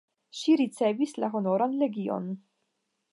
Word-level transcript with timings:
Ŝi 0.37 0.53
ricevis 0.61 1.13
la 1.25 1.29
honoran 1.35 1.77
legion. 1.85 2.27